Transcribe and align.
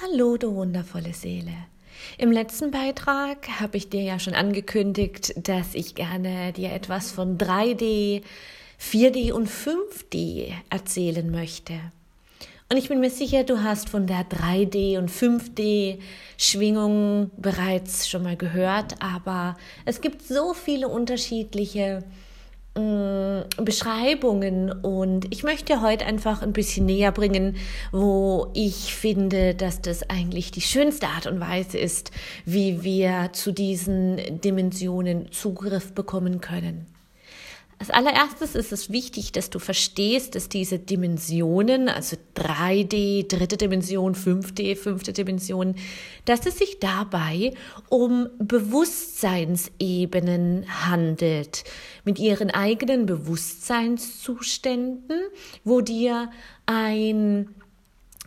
Hallo, 0.00 0.36
du 0.36 0.54
wundervolle 0.54 1.12
Seele. 1.12 1.50
Im 2.18 2.30
letzten 2.30 2.70
Beitrag 2.70 3.48
habe 3.60 3.76
ich 3.76 3.88
dir 3.88 4.02
ja 4.02 4.20
schon 4.20 4.34
angekündigt, 4.34 5.34
dass 5.36 5.74
ich 5.74 5.96
gerne 5.96 6.52
dir 6.52 6.72
etwas 6.72 7.10
von 7.10 7.36
3D, 7.36 8.22
4D 8.80 9.32
und 9.32 9.48
5D 9.48 10.52
erzählen 10.70 11.28
möchte. 11.28 11.72
Und 12.70 12.76
ich 12.76 12.88
bin 12.88 13.00
mir 13.00 13.10
sicher, 13.10 13.42
du 13.42 13.64
hast 13.64 13.88
von 13.88 14.06
der 14.06 14.20
3D 14.20 14.98
und 14.98 15.10
5D 15.10 15.98
Schwingung 16.36 17.32
bereits 17.36 18.08
schon 18.08 18.22
mal 18.22 18.36
gehört, 18.36 19.02
aber 19.02 19.56
es 19.84 20.00
gibt 20.00 20.22
so 20.22 20.54
viele 20.54 20.86
unterschiedliche 20.86 22.04
Beschreibungen 23.56 24.72
und 24.72 25.26
ich 25.32 25.42
möchte 25.42 25.82
heute 25.82 26.06
einfach 26.06 26.42
ein 26.42 26.52
bisschen 26.52 26.86
näher 26.86 27.12
bringen, 27.12 27.56
wo 27.92 28.50
ich 28.54 28.94
finde, 28.94 29.54
dass 29.54 29.80
das 29.80 30.08
eigentlich 30.08 30.50
die 30.50 30.60
schönste 30.60 31.08
Art 31.08 31.26
und 31.26 31.40
Weise 31.40 31.78
ist, 31.78 32.10
wie 32.44 32.82
wir 32.82 33.30
zu 33.32 33.52
diesen 33.52 34.40
Dimensionen 34.40 35.30
Zugriff 35.32 35.92
bekommen 35.92 36.40
können. 36.40 36.97
Als 37.80 37.90
allererstes 37.90 38.56
ist 38.56 38.72
es 38.72 38.90
wichtig, 38.90 39.30
dass 39.30 39.50
du 39.50 39.60
verstehst, 39.60 40.34
dass 40.34 40.48
diese 40.48 40.80
Dimensionen, 40.80 41.88
also 41.88 42.16
3D, 42.34 43.28
dritte 43.28 43.56
Dimension, 43.56 44.16
5D, 44.16 44.74
fünfte 44.74 45.12
Dimension, 45.12 45.76
dass 46.24 46.44
es 46.44 46.58
sich 46.58 46.80
dabei 46.80 47.54
um 47.88 48.26
Bewusstseinsebenen 48.40 50.66
handelt, 50.86 51.62
mit 52.04 52.18
ihren 52.18 52.50
eigenen 52.50 53.06
Bewusstseinszuständen, 53.06 55.20
wo 55.62 55.80
dir 55.80 56.32
ein 56.66 57.54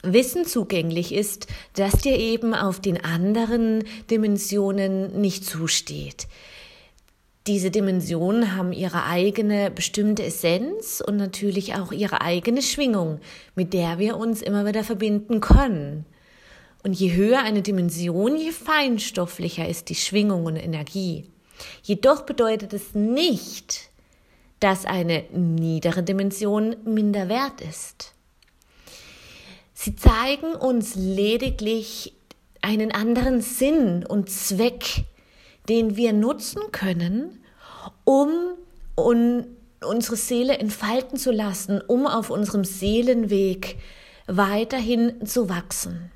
Wissen 0.01 0.45
zugänglich 0.45 1.13
ist, 1.13 1.47
das 1.73 1.97
dir 1.97 2.17
eben 2.17 2.53
auf 2.53 2.79
den 2.79 3.03
anderen 3.03 3.83
Dimensionen 4.09 5.19
nicht 5.19 5.43
zusteht. 5.45 6.27
Diese 7.47 7.71
Dimensionen 7.71 8.55
haben 8.55 8.71
ihre 8.71 9.05
eigene 9.05 9.71
bestimmte 9.71 10.23
Essenz 10.23 11.01
und 11.05 11.17
natürlich 11.17 11.73
auch 11.73 11.91
ihre 11.91 12.21
eigene 12.21 12.61
Schwingung, 12.61 13.19
mit 13.55 13.73
der 13.73 13.97
wir 13.97 14.17
uns 14.17 14.43
immer 14.43 14.65
wieder 14.65 14.83
verbinden 14.83 15.41
können. 15.41 16.05
Und 16.83 16.93
je 16.93 17.13
höher 17.13 17.39
eine 17.39 17.63
Dimension, 17.63 18.35
je 18.35 18.51
feinstofflicher 18.51 19.67
ist 19.67 19.89
die 19.89 19.95
Schwingung 19.95 20.45
und 20.45 20.55
Energie. 20.55 21.29
Jedoch 21.81 22.21
bedeutet 22.23 22.73
es 22.73 22.93
nicht, 22.93 23.89
dass 24.59 24.85
eine 24.85 25.23
niedere 25.31 26.03
Dimension 26.03 26.75
minder 26.85 27.27
wert 27.27 27.61
ist. 27.61 28.13
Sie 29.73 29.95
zeigen 29.95 30.53
uns 30.53 30.93
lediglich 30.93 32.13
einen 32.61 32.91
anderen 32.91 33.41
Sinn 33.41 34.05
und 34.05 34.29
Zweck 34.29 35.05
den 35.71 35.95
wir 35.95 36.11
nutzen 36.11 36.61
können, 36.71 37.39
um 38.03 38.29
un 38.95 39.45
unsere 39.83 40.15
Seele 40.15 40.59
entfalten 40.59 41.17
zu 41.17 41.31
lassen, 41.31 41.81
um 41.81 42.05
auf 42.05 42.29
unserem 42.29 42.63
Seelenweg 42.63 43.77
weiterhin 44.27 45.25
zu 45.25 45.49
wachsen. 45.49 46.11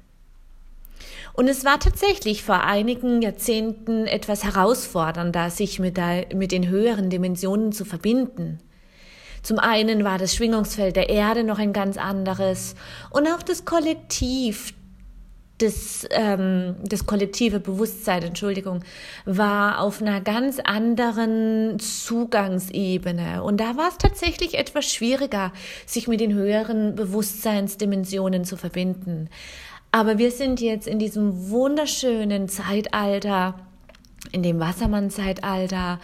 Und 1.33 1.47
es 1.47 1.65
war 1.65 1.79
tatsächlich 1.79 2.43
vor 2.43 2.61
einigen 2.63 3.21
Jahrzehnten 3.21 4.05
etwas 4.05 4.43
herausfordernder, 4.43 5.49
sich 5.49 5.79
mit, 5.79 5.97
der, 5.97 6.27
mit 6.35 6.51
den 6.51 6.69
höheren 6.69 7.09
Dimensionen 7.09 7.71
zu 7.71 7.85
verbinden. 7.85 8.59
Zum 9.41 9.59
einen 9.59 10.03
war 10.03 10.17
das 10.17 10.35
Schwingungsfeld 10.35 10.95
der 10.95 11.09
Erde 11.09 11.43
noch 11.43 11.59
ein 11.59 11.73
ganz 11.73 11.97
anderes 11.97 12.75
und 13.09 13.27
auch 13.27 13.41
das 13.41 13.65
Kollektiv, 13.65 14.73
das, 15.59 16.05
ähm, 16.11 16.75
das 16.83 17.05
kollektive 17.05 17.59
Bewusstsein, 17.59 18.23
Entschuldigung, 18.23 18.81
war 19.25 19.79
auf 19.79 20.01
einer 20.01 20.19
ganz 20.19 20.59
anderen 20.59 21.79
Zugangsebene. 21.79 23.41
Und 23.41 23.59
da 23.59 23.77
war 23.77 23.87
es 23.87 23.97
tatsächlich 23.97 24.57
etwas 24.57 24.91
schwieriger, 24.91 25.53
sich 25.85 26.07
mit 26.07 26.19
den 26.19 26.33
höheren 26.33 26.95
Bewusstseinsdimensionen 26.95 28.43
zu 28.43 28.57
verbinden. 28.57 29.29
Aber 29.91 30.17
wir 30.17 30.31
sind 30.31 30.59
jetzt 30.59 30.87
in 30.87 30.99
diesem 30.99 31.49
wunderschönen 31.49 32.49
Zeitalter, 32.49 33.55
in 34.33 34.43
dem 34.43 34.59
Wassermann-Zeitalter, 34.59 36.01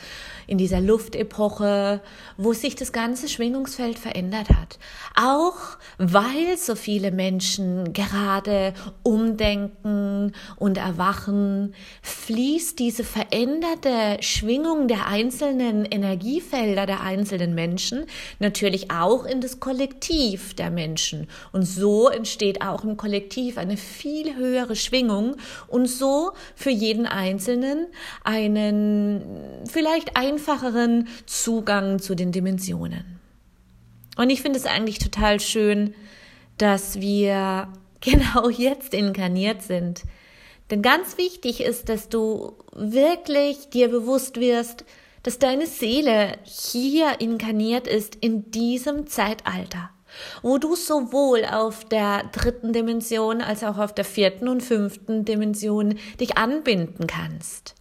in 0.52 0.58
dieser 0.58 0.82
Luftepoche, 0.82 2.02
wo 2.36 2.52
sich 2.52 2.76
das 2.76 2.92
ganze 2.92 3.30
Schwingungsfeld 3.30 3.98
verändert 3.98 4.50
hat. 4.50 4.80
Auch 5.16 5.78
weil 5.98 6.58
so 6.58 6.76
viele 6.76 7.12
Menschen 7.12 7.94
gerade 7.94 8.74
umdenken 9.02 10.34
und 10.58 10.78
erwachen, 10.78 11.74
fließt 12.02 12.78
diese 12.80 13.06
veränderte 13.06 14.18
Schwingung 14.20 14.90
der 14.90 15.08
einzelnen 15.08 15.86
Energiefelder 15.86 16.86
der 16.86 17.00
einzelnen 17.00 17.56
Menschen 17.56 18.06
natürlich 18.40 18.92
auch 18.92 19.24
in 19.24 19.40
das 19.40 19.62
Kollektiv 19.62 20.54
der 20.54 20.70
Menschen. 20.70 21.30
Und 21.54 21.64
so 21.64 22.10
entsteht 22.10 22.62
auch 22.62 22.84
im 22.84 22.98
Kollektiv 22.98 23.58
eine 23.58 23.78
viel 23.78 24.36
höhere 24.36 24.76
Schwingung 24.76 25.38
und 25.70 25.88
so 25.88 26.32
für 26.56 26.72
jeden 26.72 27.06
Einzelnen 27.06 27.88
einen 28.26 29.22
vielleicht 29.66 30.18
ein 30.18 30.41
einfacheren 30.42 31.08
Zugang 31.26 32.00
zu 32.00 32.16
den 32.16 32.32
Dimensionen. 32.32 33.20
Und 34.18 34.30
ich 34.30 34.42
finde 34.42 34.58
es 34.58 34.66
eigentlich 34.66 35.00
total 35.00 35.40
schön, 35.40 35.94
dass 36.58 37.00
wir 37.00 37.68
genau 38.02 38.50
jetzt 38.50 38.94
inkarniert 38.94 39.62
sind. 39.62 40.02
Denn 40.70 40.82
ganz 40.82 41.18
wichtig 41.18 41.62
ist, 41.62 41.90
dass 41.90 42.10
du 42.10 42.54
wirklich 42.74 43.70
dir 43.70 43.90
bewusst 43.90 44.40
wirst, 44.40 44.86
dass 45.24 45.38
deine 45.38 45.68
Seele 45.68 46.38
hier 46.44 47.20
inkarniert 47.20 47.88
ist 47.88 48.16
in 48.16 48.50
diesem 48.50 49.06
Zeitalter, 49.06 49.92
wo 50.42 50.58
du 50.58 50.76
sowohl 50.76 51.46
auf 51.46 51.86
der 51.86 52.24
dritten 52.32 52.74
Dimension 52.74 53.42
als 53.42 53.64
auch 53.64 53.78
auf 53.78 53.94
der 53.94 54.06
vierten 54.06 54.48
und 54.48 54.64
fünften 54.64 55.26
Dimension 55.26 56.00
dich 56.20 56.38
anbinden 56.38 57.06
kannst. 57.06 57.76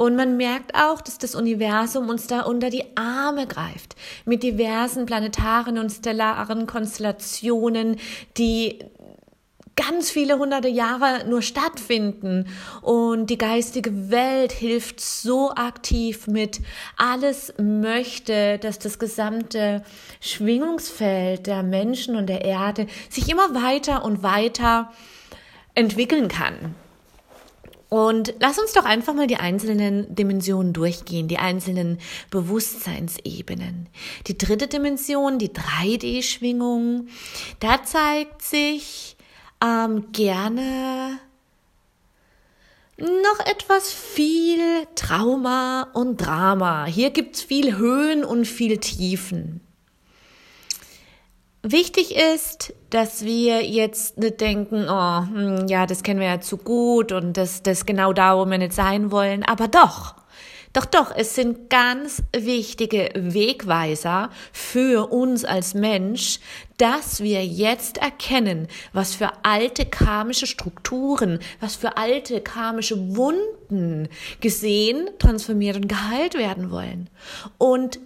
Und 0.00 0.16
man 0.16 0.38
merkt 0.38 0.74
auch, 0.74 1.02
dass 1.02 1.18
das 1.18 1.34
Universum 1.34 2.08
uns 2.08 2.26
da 2.26 2.40
unter 2.40 2.70
die 2.70 2.96
Arme 2.96 3.46
greift 3.46 3.96
mit 4.24 4.42
diversen 4.42 5.04
planetaren 5.04 5.76
und 5.76 5.90
stellaren 5.90 6.66
Konstellationen, 6.66 7.96
die 8.38 8.78
ganz 9.76 10.10
viele 10.10 10.38
hunderte 10.38 10.68
Jahre 10.68 11.28
nur 11.28 11.42
stattfinden 11.42 12.46
und 12.80 13.28
die 13.28 13.36
geistige 13.36 14.10
Welt 14.10 14.52
hilft 14.52 15.00
so 15.00 15.50
aktiv 15.50 16.26
mit. 16.26 16.62
Alles 16.96 17.52
möchte, 17.58 18.56
dass 18.56 18.78
das 18.78 18.98
gesamte 18.98 19.82
Schwingungsfeld 20.22 21.46
der 21.46 21.62
Menschen 21.62 22.16
und 22.16 22.26
der 22.26 22.42
Erde 22.42 22.86
sich 23.10 23.28
immer 23.28 23.54
weiter 23.54 24.02
und 24.02 24.22
weiter 24.22 24.90
entwickeln 25.74 26.28
kann. 26.28 26.74
Und 27.90 28.34
lass 28.38 28.58
uns 28.58 28.72
doch 28.72 28.84
einfach 28.84 29.14
mal 29.14 29.26
die 29.26 29.36
einzelnen 29.36 30.14
Dimensionen 30.14 30.72
durchgehen, 30.72 31.26
die 31.26 31.38
einzelnen 31.38 31.98
Bewusstseinsebenen. 32.30 33.88
Die 34.28 34.38
dritte 34.38 34.68
Dimension, 34.68 35.40
die 35.40 35.50
3D-Schwingung, 35.50 37.08
da 37.58 37.82
zeigt 37.82 38.42
sich 38.42 39.16
ähm, 39.60 40.12
gerne 40.12 41.18
noch 42.96 43.44
etwas 43.44 43.92
viel 43.92 44.86
Trauma 44.94 45.88
und 45.92 46.18
Drama. 46.18 46.84
Hier 46.84 47.10
gibt's 47.10 47.42
viel 47.42 47.76
Höhen 47.76 48.24
und 48.24 48.44
viel 48.46 48.78
Tiefen. 48.78 49.60
Wichtig 51.62 52.16
ist, 52.16 52.72
dass 52.88 53.22
wir 53.24 53.62
jetzt 53.66 54.16
nicht 54.16 54.40
denken, 54.40 54.86
oh, 54.88 55.26
hm, 55.26 55.66
ja, 55.68 55.84
das 55.84 56.02
kennen 56.02 56.18
wir 56.18 56.26
ja 56.26 56.40
zu 56.40 56.56
gut 56.56 57.12
und 57.12 57.36
das, 57.36 57.62
das 57.62 57.84
genau 57.84 58.14
da, 58.14 58.38
wo 58.38 58.46
wir 58.46 58.56
nicht 58.56 58.72
sein 58.72 59.10
wollen, 59.10 59.42
aber 59.44 59.68
doch. 59.68 60.14
Doch, 60.72 60.84
doch, 60.84 61.12
es 61.14 61.34
sind 61.34 61.68
ganz 61.68 62.22
wichtige 62.34 63.10
Wegweiser 63.14 64.30
für 64.52 65.12
uns 65.12 65.44
als 65.44 65.74
Mensch, 65.74 66.38
dass 66.78 67.20
wir 67.20 67.44
jetzt 67.44 67.98
erkennen, 67.98 68.68
was 68.92 69.16
für 69.16 69.32
alte 69.42 69.84
karmische 69.84 70.46
Strukturen, 70.46 71.40
was 71.58 71.74
für 71.74 71.96
alte 71.96 72.40
karmische 72.40 73.16
Wunden 73.16 74.08
gesehen, 74.40 75.10
transformiert 75.18 75.76
und 75.76 75.88
geheilt 75.88 76.34
werden 76.34 76.70
wollen. 76.70 77.10
Und 77.58 77.98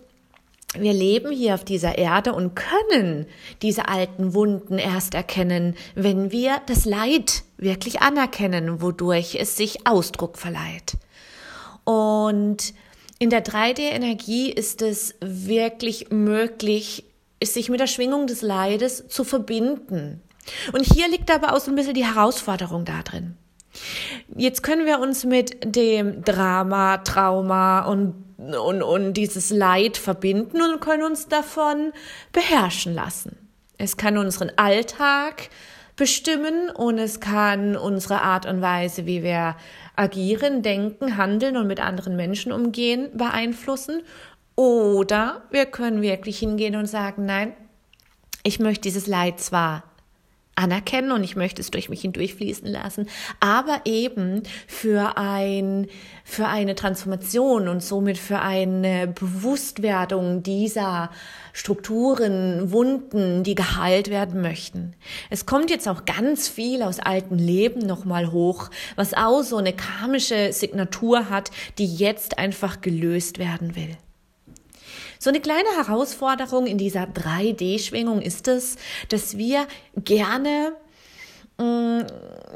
wir 0.78 0.92
leben 0.92 1.30
hier 1.32 1.54
auf 1.54 1.64
dieser 1.64 1.98
Erde 1.98 2.32
und 2.32 2.54
können 2.54 3.26
diese 3.62 3.88
alten 3.88 4.34
Wunden 4.34 4.78
erst 4.78 5.14
erkennen, 5.14 5.76
wenn 5.94 6.32
wir 6.32 6.60
das 6.66 6.84
Leid 6.84 7.44
wirklich 7.56 8.00
anerkennen, 8.00 8.82
wodurch 8.82 9.36
es 9.40 9.56
sich 9.56 9.86
Ausdruck 9.86 10.38
verleiht. 10.38 10.96
Und 11.84 12.74
in 13.18 13.30
der 13.30 13.44
3D-Energie 13.44 14.50
ist 14.50 14.82
es 14.82 15.14
wirklich 15.20 16.10
möglich, 16.10 17.04
sich 17.42 17.68
mit 17.68 17.80
der 17.80 17.86
Schwingung 17.86 18.26
des 18.26 18.42
Leides 18.42 19.08
zu 19.08 19.24
verbinden. 19.24 20.22
Und 20.72 20.84
hier 20.84 21.08
liegt 21.08 21.30
aber 21.30 21.54
auch 21.54 21.60
so 21.60 21.70
ein 21.70 21.74
bisschen 21.74 21.94
die 21.94 22.06
Herausforderung 22.06 22.84
da 22.84 23.02
drin. 23.02 23.36
Jetzt 24.36 24.62
können 24.62 24.86
wir 24.86 25.00
uns 25.00 25.24
mit 25.24 25.56
dem 25.64 26.22
Drama, 26.22 26.98
Trauma 26.98 27.84
und, 27.86 28.14
und, 28.36 28.82
und 28.82 29.14
dieses 29.14 29.50
Leid 29.50 29.96
verbinden 29.96 30.60
und 30.62 30.80
können 30.80 31.02
uns 31.02 31.28
davon 31.28 31.92
beherrschen 32.32 32.94
lassen. 32.94 33.36
Es 33.78 33.96
kann 33.96 34.18
unseren 34.18 34.52
Alltag 34.56 35.50
bestimmen 35.96 36.70
und 36.70 36.98
es 36.98 37.20
kann 37.20 37.76
unsere 37.76 38.22
Art 38.22 38.46
und 38.46 38.60
Weise, 38.60 39.06
wie 39.06 39.22
wir 39.22 39.56
agieren, 39.96 40.62
denken, 40.62 41.16
handeln 41.16 41.56
und 41.56 41.66
mit 41.66 41.80
anderen 41.80 42.16
Menschen 42.16 42.52
umgehen, 42.52 43.10
beeinflussen. 43.14 44.02
Oder 44.56 45.42
wir 45.50 45.66
können 45.66 46.02
wirklich 46.02 46.38
hingehen 46.38 46.76
und 46.76 46.86
sagen, 46.86 47.26
nein, 47.26 47.54
ich 48.42 48.58
möchte 48.58 48.82
dieses 48.82 49.06
Leid 49.06 49.40
zwar 49.40 49.84
anerkennen 50.56 51.12
und 51.12 51.24
ich 51.24 51.36
möchte 51.36 51.60
es 51.60 51.70
durch 51.70 51.88
mich 51.88 52.02
hindurchfließen 52.02 52.68
lassen, 52.68 53.08
aber 53.40 53.82
eben 53.84 54.42
für 54.66 55.16
ein, 55.16 55.88
für 56.24 56.46
eine 56.46 56.74
Transformation 56.74 57.68
und 57.68 57.82
somit 57.82 58.18
für 58.18 58.40
eine 58.40 59.08
Bewusstwerdung 59.08 60.42
dieser 60.42 61.10
Strukturen, 61.52 62.72
Wunden, 62.72 63.44
die 63.44 63.54
geheilt 63.54 64.10
werden 64.10 64.40
möchten. 64.42 64.94
Es 65.30 65.46
kommt 65.46 65.70
jetzt 65.70 65.88
auch 65.88 66.04
ganz 66.04 66.48
viel 66.48 66.82
aus 66.82 67.00
alten 67.00 67.38
Leben 67.38 67.80
nochmal 67.86 68.32
hoch, 68.32 68.70
was 68.96 69.14
auch 69.14 69.42
so 69.42 69.56
eine 69.56 69.72
karmische 69.72 70.52
Signatur 70.52 71.30
hat, 71.30 71.50
die 71.78 71.86
jetzt 71.86 72.38
einfach 72.38 72.80
gelöst 72.80 73.38
werden 73.38 73.76
will. 73.76 73.96
So 75.24 75.30
eine 75.30 75.40
kleine 75.40 75.70
Herausforderung 75.74 76.66
in 76.66 76.76
dieser 76.76 77.04
3D-Schwingung 77.04 78.20
ist 78.20 78.46
es, 78.46 78.76
dass 79.08 79.38
wir 79.38 79.66
gerne 79.96 80.74
mm, 81.56 82.00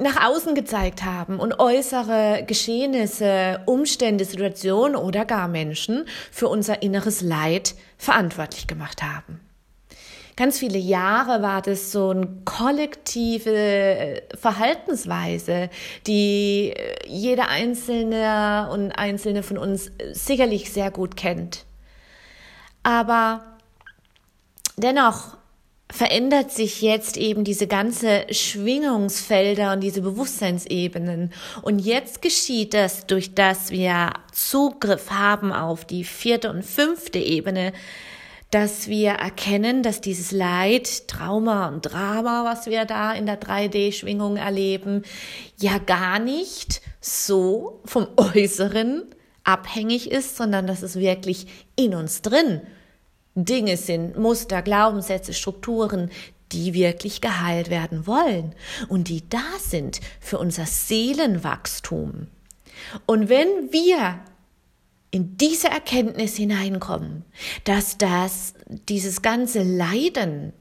nach 0.02 0.28
außen 0.28 0.54
gezeigt 0.54 1.02
haben 1.02 1.40
und 1.40 1.60
äußere 1.60 2.44
Geschehnisse, 2.46 3.62
Umstände, 3.64 4.26
Situationen 4.26 4.96
oder 4.96 5.24
gar 5.24 5.48
Menschen 5.48 6.04
für 6.30 6.48
unser 6.48 6.82
inneres 6.82 7.22
Leid 7.22 7.74
verantwortlich 7.96 8.66
gemacht 8.66 9.02
haben. 9.02 9.40
Ganz 10.36 10.58
viele 10.58 10.78
Jahre 10.78 11.40
war 11.40 11.62
das 11.62 11.90
so 11.90 12.10
eine 12.10 12.28
kollektive 12.44 14.24
Verhaltensweise, 14.38 15.70
die 16.06 16.74
jeder 17.06 17.48
Einzelne 17.48 18.68
und 18.70 18.92
Einzelne 18.92 19.42
von 19.42 19.56
uns 19.56 19.90
sicherlich 20.12 20.70
sehr 20.70 20.90
gut 20.90 21.16
kennt. 21.16 21.64
Aber 22.82 23.42
dennoch 24.76 25.38
verändert 25.90 26.52
sich 26.52 26.82
jetzt 26.82 27.16
eben 27.16 27.44
diese 27.44 27.66
ganze 27.66 28.26
Schwingungsfelder 28.30 29.72
und 29.72 29.80
diese 29.80 30.02
Bewusstseinsebenen. 30.02 31.32
Und 31.62 31.78
jetzt 31.78 32.20
geschieht 32.20 32.74
das, 32.74 33.06
durch 33.06 33.34
das 33.34 33.70
wir 33.70 34.12
Zugriff 34.32 35.10
haben 35.10 35.52
auf 35.52 35.84
die 35.84 36.04
vierte 36.04 36.50
und 36.50 36.64
fünfte 36.64 37.18
Ebene, 37.18 37.72
dass 38.50 38.88
wir 38.88 39.10
erkennen, 39.10 39.82
dass 39.82 40.00
dieses 40.00 40.30
Leid, 40.30 41.08
Trauma 41.08 41.68
und 41.68 41.82
Drama, 41.82 42.44
was 42.44 42.66
wir 42.66 42.84
da 42.84 43.12
in 43.12 43.26
der 43.26 43.40
3D-Schwingung 43.40 44.36
erleben, 44.36 45.02
ja 45.58 45.78
gar 45.78 46.18
nicht 46.18 46.80
so 47.00 47.80
vom 47.84 48.08
Äußeren 48.16 49.04
abhängig 49.48 50.10
ist, 50.10 50.36
sondern 50.36 50.66
dass 50.66 50.82
es 50.82 50.96
wirklich 50.96 51.46
in 51.74 51.94
uns 51.94 52.20
drin 52.20 52.60
Dinge 53.34 53.76
sind, 53.76 54.18
Muster, 54.18 54.62
Glaubenssätze, 54.62 55.32
Strukturen, 55.32 56.10
die 56.52 56.74
wirklich 56.74 57.20
geheilt 57.20 57.70
werden 57.70 58.06
wollen 58.06 58.54
und 58.88 59.08
die 59.08 59.28
da 59.28 59.44
sind 59.58 60.00
für 60.20 60.38
unser 60.38 60.66
Seelenwachstum. 60.66 62.26
Und 63.06 63.28
wenn 63.28 63.72
wir 63.72 64.20
in 65.10 65.38
diese 65.38 65.68
Erkenntnis 65.68 66.36
hineinkommen, 66.36 67.24
dass 67.64 67.96
das, 67.96 68.54
dieses 68.66 69.22
ganze 69.22 69.62
Leiden 69.62 70.52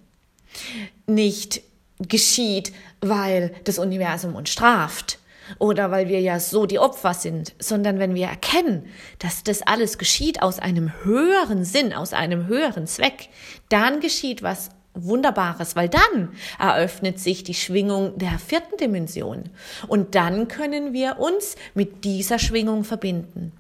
nicht 1.08 1.62
geschieht, 2.00 2.72
weil 3.02 3.54
das 3.66 3.80
Universum 3.80 4.36
uns 4.36 4.50
straft, 4.50 5.20
oder 5.60 5.92
weil 5.92 6.10
wir 6.10 6.22
ja 6.22 6.40
so 6.40 6.66
die 6.66 6.80
Opfer 6.80 7.14
sind, 7.14 7.54
sondern 7.60 8.00
wenn 8.00 8.16
wir 8.16 8.28
erkennen, 8.28 8.86
dass 9.20 9.44
das 9.44 9.62
alles 9.62 9.98
geschieht 9.98 10.42
aus 10.42 10.60
einem 10.60 10.92
höheren 11.04 11.64
Sinn, 11.66 11.94
aus 11.94 12.14
einem 12.14 12.48
höheren 12.48 12.88
Zweck, 12.88 13.30
dann 13.70 14.00
geschieht 14.00 14.44
was 14.44 14.70
Wunderbares, 14.94 15.76
weil 15.76 15.90
dann 15.90 16.30
eröffnet 16.60 17.20
sich 17.20 17.44
die 17.44 17.54
Schwingung 17.54 18.18
der 18.18 18.40
vierten 18.40 18.78
Dimension 18.78 19.50
und 19.88 20.16
dann 20.16 20.48
können 20.48 20.94
wir 20.94 21.20
uns 21.20 21.56
mit 21.74 22.04
dieser 22.04 22.40
Schwingung 22.40 22.84
verbinden. 22.84 23.52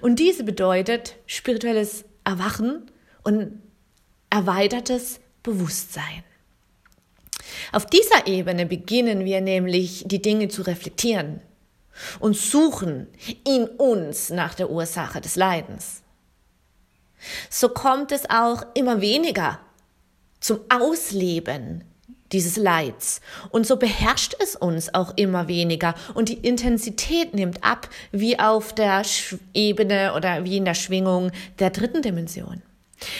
Und 0.00 0.18
diese 0.18 0.44
bedeutet 0.44 1.16
spirituelles 1.26 2.04
Erwachen 2.24 2.90
und 3.22 3.60
erweitertes 4.30 5.20
Bewusstsein. 5.42 6.24
Auf 7.72 7.86
dieser 7.86 8.26
Ebene 8.26 8.66
beginnen 8.66 9.24
wir 9.24 9.40
nämlich 9.40 10.04
die 10.06 10.22
Dinge 10.22 10.48
zu 10.48 10.62
reflektieren 10.62 11.40
und 12.20 12.36
suchen 12.36 13.08
in 13.44 13.66
uns 13.66 14.30
nach 14.30 14.54
der 14.54 14.70
Ursache 14.70 15.20
des 15.20 15.36
Leidens. 15.36 16.02
So 17.50 17.68
kommt 17.68 18.12
es 18.12 18.28
auch 18.28 18.62
immer 18.74 19.00
weniger 19.00 19.60
zum 20.40 20.60
Ausleben 20.68 21.84
dieses 22.32 22.56
Leids. 22.56 23.20
Und 23.50 23.66
so 23.66 23.76
beherrscht 23.76 24.34
es 24.40 24.56
uns 24.56 24.92
auch 24.94 25.16
immer 25.16 25.48
weniger 25.48 25.94
und 26.14 26.28
die 26.28 26.38
Intensität 26.38 27.34
nimmt 27.34 27.62
ab, 27.64 27.88
wie 28.12 28.38
auf 28.38 28.74
der 28.74 29.02
Ebene 29.54 30.12
oder 30.14 30.44
wie 30.44 30.56
in 30.56 30.64
der 30.64 30.74
Schwingung 30.74 31.30
der 31.58 31.70
dritten 31.70 32.02
Dimension. 32.02 32.62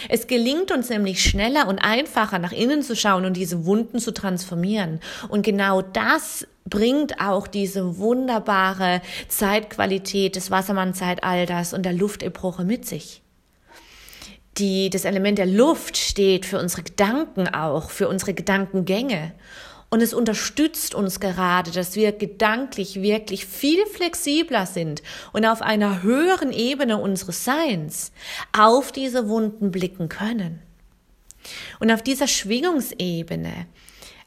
Es 0.08 0.26
gelingt 0.26 0.73
uns 0.73 0.88
nämlich 0.88 1.23
schneller 1.23 1.69
und 1.69 1.78
einfacher 1.78 2.38
nach 2.38 2.52
innen 2.52 2.82
zu 2.82 2.96
schauen 2.96 3.25
und 3.25 3.37
diese 3.37 3.67
Wunden 3.67 3.99
zu 3.99 4.12
transformieren. 4.12 5.00
Und 5.28 5.43
genau 5.43 5.82
das 5.82 6.46
bringt 6.64 7.20
auch 7.20 7.46
diese 7.46 7.99
wunderbare 7.99 9.02
Zeitqualität 9.28 10.37
des 10.37 10.50
Wassermann-Zeitalters 10.50 11.73
und 11.73 11.84
der 11.84 11.93
Luftepoche 11.93 12.64
mit 12.64 12.87
sich. 12.87 13.23
Die, 14.58 14.88
das 14.88 15.05
Element 15.05 15.38
der 15.38 15.46
Luft 15.46 15.99
steht 15.99 16.46
für 16.46 16.58
unsere 16.58 16.82
Gedanken 16.82 17.46
auch, 17.49 17.90
für 17.90 18.08
unsere 18.08 18.32
Gedankengänge. 18.32 19.32
Und 19.88 20.03
es 20.03 20.12
unterstützt 20.12 20.94
uns 20.94 21.21
gerade, 21.21 21.71
dass 21.71 21.94
wir 21.94 22.12
gedanklich 22.12 23.00
wirklich 23.03 23.47
viel 23.47 23.87
flexibler 23.87 24.66
sind 24.66 25.02
und 25.33 25.47
auf 25.47 25.62
einer 25.62 26.02
höheren 26.02 26.52
Ebene 26.52 26.99
unseres 26.99 27.45
Seins 27.45 28.12
auf 28.57 28.90
diese 28.90 29.28
Wunden 29.28 29.71
blicken 29.71 30.09
können. 30.09 30.61
Und 31.78 31.93
auf 31.93 32.02
dieser 32.02 32.26
Schwingungsebene 32.26 33.66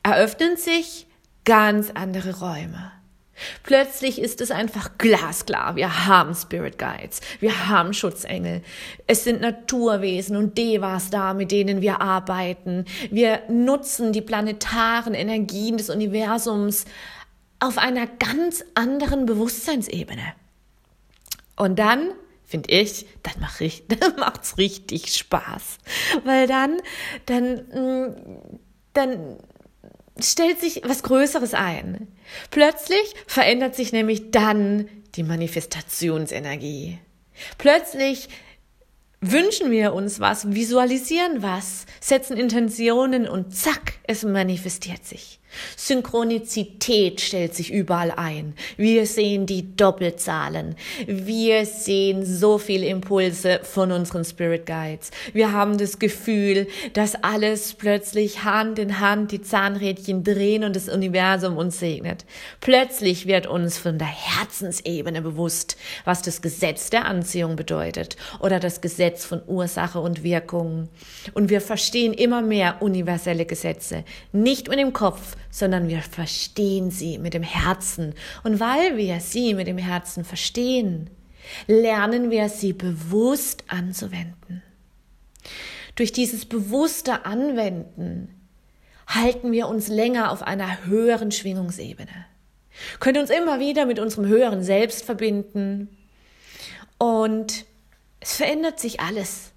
eröffnen 0.03 0.55
sich 0.55 1.07
ganz 1.43 1.91
andere 1.91 2.39
Räume. 2.39 2.98
Plötzlich 3.63 4.21
ist 4.21 4.41
es 4.41 4.51
einfach 4.51 4.97
glasklar. 4.97 5.75
Wir 5.75 6.07
haben 6.07 6.33
Spirit 6.35 6.77
Guides. 6.77 7.21
Wir 7.39 7.69
haben 7.69 7.93
Schutzengel. 7.93 8.61
Es 9.07 9.23
sind 9.23 9.41
Naturwesen 9.41 10.35
und 10.35 10.57
Devas 10.57 11.09
da, 11.09 11.33
mit 11.33 11.51
denen 11.51 11.81
wir 11.81 12.01
arbeiten. 12.01 12.85
Wir 13.11 13.41
nutzen 13.49 14.13
die 14.13 14.21
planetaren 14.21 15.13
Energien 15.13 15.77
des 15.77 15.89
Universums 15.89 16.85
auf 17.59 17.77
einer 17.77 18.07
ganz 18.07 18.63
anderen 18.73 19.25
Bewusstseinsebene. 19.25 20.33
Und 21.55 21.77
dann 21.77 22.11
finde 22.45 22.71
ich, 22.71 23.05
dann 23.21 23.39
macht 24.17 24.43
es 24.43 24.57
richtig 24.57 25.15
Spaß, 25.15 25.77
weil 26.23 26.47
dann, 26.47 26.81
dann, 27.27 27.53
mm, 27.53 28.15
dann 28.93 29.37
stellt 30.25 30.59
sich 30.59 30.81
was 30.85 31.03
Größeres 31.03 31.53
ein. 31.53 32.07
Plötzlich 32.51 33.15
verändert 33.27 33.75
sich 33.75 33.91
nämlich 33.91 34.31
dann 34.31 34.87
die 35.15 35.23
Manifestationsenergie. 35.23 36.99
Plötzlich 37.57 38.29
wünschen 39.21 39.71
wir 39.71 39.93
uns 39.93 40.19
was, 40.19 40.53
visualisieren 40.53 41.41
was, 41.41 41.85
setzen 41.99 42.37
Intentionen 42.37 43.27
und 43.27 43.55
zack, 43.55 43.93
es 44.03 44.23
manifestiert 44.23 45.05
sich. 45.05 45.38
Synchronizität 45.75 47.21
stellt 47.21 47.55
sich 47.55 47.71
überall 47.71 48.11
ein. 48.11 48.53
Wir 48.77 49.05
sehen 49.05 49.45
die 49.45 49.75
Doppelzahlen. 49.75 50.75
Wir 51.07 51.65
sehen 51.65 52.25
so 52.25 52.57
viele 52.57 52.85
Impulse 52.85 53.59
von 53.63 53.91
unseren 53.91 54.23
Spirit 54.23 54.65
Guides. 54.65 55.11
Wir 55.33 55.51
haben 55.51 55.77
das 55.77 55.99
Gefühl, 55.99 56.67
dass 56.93 57.15
alles 57.23 57.73
plötzlich 57.73 58.43
Hand 58.43 58.79
in 58.79 58.99
Hand 58.99 59.31
die 59.31 59.41
Zahnrädchen 59.41 60.23
drehen 60.23 60.63
und 60.63 60.75
das 60.75 60.89
Universum 60.89 61.57
uns 61.57 61.79
segnet. 61.79 62.25
Plötzlich 62.61 63.25
wird 63.25 63.47
uns 63.47 63.77
von 63.77 63.97
der 63.97 64.07
Herzensebene 64.07 65.21
bewusst, 65.21 65.77
was 66.05 66.21
das 66.21 66.41
Gesetz 66.41 66.89
der 66.89 67.05
Anziehung 67.05 67.55
bedeutet 67.55 68.17
oder 68.39 68.59
das 68.59 68.81
Gesetz 68.81 69.25
von 69.25 69.41
Ursache 69.47 69.99
und 69.99 70.23
Wirkung. 70.23 70.89
Und 71.33 71.49
wir 71.49 71.61
verstehen 71.61 72.13
immer 72.13 72.41
mehr 72.41 72.81
universelle 72.81 73.45
Gesetze. 73.45 74.03
Nicht 74.31 74.67
nur 74.67 74.77
im 74.77 74.93
Kopf, 74.93 75.35
sondern 75.49 75.87
wir 75.87 76.01
verstehen 76.01 76.91
sie 76.91 77.17
mit 77.17 77.33
dem 77.33 77.43
Herzen. 77.43 78.13
Und 78.43 78.59
weil 78.59 78.97
wir 78.97 79.19
sie 79.19 79.53
mit 79.53 79.67
dem 79.67 79.77
Herzen 79.77 80.23
verstehen, 80.23 81.09
lernen 81.67 82.29
wir 82.31 82.49
sie 82.49 82.73
bewusst 82.73 83.63
anzuwenden. 83.67 84.61
Durch 85.95 86.11
dieses 86.11 86.45
bewusste 86.45 87.25
Anwenden 87.25 88.29
halten 89.07 89.51
wir 89.51 89.67
uns 89.67 89.87
länger 89.87 90.31
auf 90.31 90.43
einer 90.43 90.85
höheren 90.85 91.31
Schwingungsebene, 91.31 92.25
können 92.99 93.21
uns 93.21 93.29
immer 93.29 93.59
wieder 93.59 93.85
mit 93.85 93.99
unserem 93.99 94.27
höheren 94.27 94.63
Selbst 94.63 95.03
verbinden 95.03 95.89
und 96.97 97.65
es 98.19 98.35
verändert 98.35 98.79
sich 98.79 98.99
alles. 98.99 99.51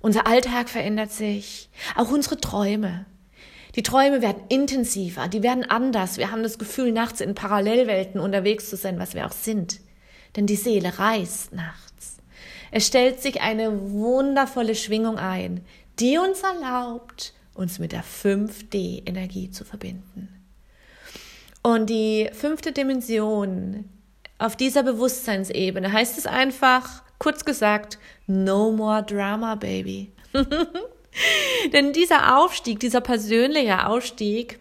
Unser 0.00 0.26
Alltag 0.26 0.68
verändert 0.68 1.12
sich, 1.12 1.68
auch 1.94 2.10
unsere 2.10 2.38
Träume. 2.38 3.06
Die 3.74 3.82
Träume 3.82 4.22
werden 4.22 4.44
intensiver, 4.48 5.28
die 5.28 5.42
werden 5.42 5.68
anders. 5.68 6.16
Wir 6.16 6.30
haben 6.30 6.42
das 6.42 6.58
Gefühl, 6.58 6.92
nachts 6.92 7.20
in 7.20 7.34
Parallelwelten 7.34 8.20
unterwegs 8.20 8.70
zu 8.70 8.76
sein, 8.76 8.98
was 8.98 9.14
wir 9.14 9.26
auch 9.26 9.32
sind. 9.32 9.80
Denn 10.36 10.46
die 10.46 10.56
Seele 10.56 10.98
reist 10.98 11.52
nachts. 11.52 12.18
Es 12.70 12.86
stellt 12.86 13.20
sich 13.20 13.40
eine 13.40 13.92
wundervolle 13.92 14.74
Schwingung 14.74 15.18
ein, 15.18 15.64
die 15.98 16.18
uns 16.18 16.40
erlaubt, 16.42 17.34
uns 17.54 17.78
mit 17.78 17.92
der 17.92 18.04
5D-Energie 18.04 19.50
zu 19.50 19.64
verbinden. 19.64 20.28
Und 21.62 21.88
die 21.88 22.28
fünfte 22.32 22.72
Dimension 22.72 23.88
auf 24.38 24.56
dieser 24.56 24.82
Bewusstseinsebene 24.82 25.92
heißt 25.92 26.18
es 26.18 26.26
einfach, 26.26 27.02
kurz 27.18 27.44
gesagt, 27.44 27.98
no 28.26 28.72
more 28.72 29.02
drama, 29.02 29.54
baby. 29.54 30.12
Denn 31.72 31.92
dieser 31.92 32.38
Aufstieg, 32.38 32.80
dieser 32.80 33.00
persönliche 33.00 33.86
Aufstieg, 33.86 34.58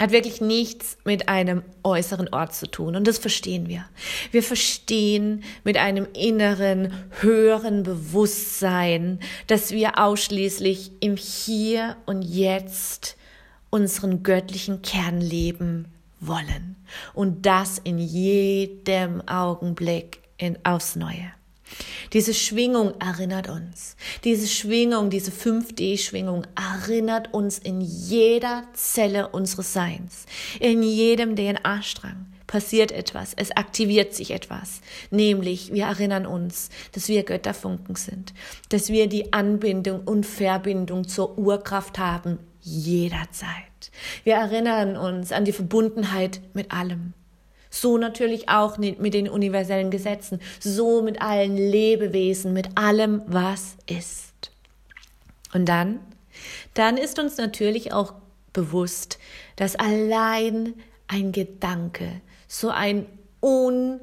hat 0.00 0.10
wirklich 0.10 0.40
nichts 0.40 0.96
mit 1.04 1.28
einem 1.28 1.62
äußeren 1.84 2.28
Ort 2.32 2.54
zu 2.54 2.68
tun. 2.68 2.96
Und 2.96 3.06
das 3.06 3.18
verstehen 3.18 3.68
wir. 3.68 3.84
Wir 4.32 4.42
verstehen 4.42 5.44
mit 5.64 5.76
einem 5.76 6.08
inneren, 6.12 6.92
höheren 7.20 7.82
Bewusstsein, 7.82 9.20
dass 9.46 9.70
wir 9.70 9.98
ausschließlich 9.98 10.92
im 11.00 11.16
Hier 11.16 11.96
und 12.06 12.22
Jetzt 12.22 13.16
unseren 13.70 14.22
göttlichen 14.22 14.82
Kern 14.82 15.20
leben 15.20 15.86
wollen. 16.20 16.76
Und 17.14 17.46
das 17.46 17.78
in 17.78 17.98
jedem 17.98 19.26
Augenblick 19.28 20.20
in, 20.36 20.58
aufs 20.64 20.96
Neue. 20.96 21.32
Diese 22.12 22.34
Schwingung 22.34 22.94
erinnert 23.00 23.48
uns. 23.48 23.96
Diese 24.24 24.46
Schwingung, 24.46 25.10
diese 25.10 25.30
5D-Schwingung 25.30 26.46
erinnert 26.56 27.32
uns 27.32 27.58
in 27.58 27.80
jeder 27.80 28.64
Zelle 28.74 29.28
unseres 29.28 29.72
Seins, 29.72 30.26
in 30.60 30.82
jedem 30.82 31.36
DNA-Strang 31.36 32.26
passiert 32.52 32.92
etwas, 32.92 33.32
es 33.34 33.50
aktiviert 33.52 34.14
sich 34.14 34.30
etwas, 34.30 34.82
nämlich 35.10 35.72
wir 35.72 35.84
erinnern 35.84 36.26
uns, 36.26 36.68
dass 36.92 37.08
wir 37.08 37.22
Götterfunken 37.22 37.94
sind, 37.94 38.34
dass 38.68 38.90
wir 38.90 39.06
die 39.06 39.32
Anbindung 39.32 40.02
und 40.02 40.26
Verbindung 40.26 41.08
zur 41.08 41.38
Urkraft 41.38 41.98
haben, 41.98 42.38
jederzeit. 42.60 43.90
Wir 44.22 44.34
erinnern 44.34 44.98
uns 44.98 45.32
an 45.32 45.46
die 45.46 45.52
Verbundenheit 45.52 46.42
mit 46.52 46.72
allem. 46.72 47.14
So 47.74 47.96
natürlich 47.96 48.50
auch 48.50 48.76
mit 48.76 49.14
den 49.14 49.30
universellen 49.30 49.90
Gesetzen, 49.90 50.40
so 50.60 51.00
mit 51.00 51.22
allen 51.22 51.56
Lebewesen, 51.56 52.52
mit 52.52 52.76
allem, 52.76 53.22
was 53.26 53.76
ist. 53.86 54.50
Und 55.54 55.64
dann, 55.70 56.00
dann 56.74 56.98
ist 56.98 57.18
uns 57.18 57.38
natürlich 57.38 57.94
auch 57.94 58.12
bewusst, 58.52 59.18
dass 59.56 59.74
allein 59.74 60.74
ein 61.08 61.32
Gedanke 61.32 62.20
so 62.46 62.68
ein 62.68 63.06
unglaubliche, 63.40 64.02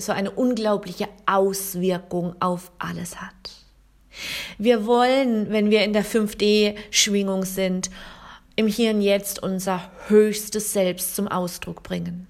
so 0.00 0.10
eine 0.10 0.32
unglaubliche 0.32 1.06
Auswirkung 1.26 2.34
auf 2.40 2.72
alles 2.80 3.20
hat. 3.20 3.34
Wir 4.58 4.86
wollen, 4.86 5.52
wenn 5.52 5.70
wir 5.70 5.84
in 5.84 5.92
der 5.92 6.04
5D-Schwingung 6.04 7.44
sind, 7.44 7.90
im 8.56 8.66
Hier 8.66 8.92
und 8.92 9.02
Jetzt 9.02 9.42
unser 9.42 9.90
höchstes 10.08 10.72
Selbst 10.72 11.16
zum 11.16 11.28
Ausdruck 11.28 11.82
bringen. 11.82 12.26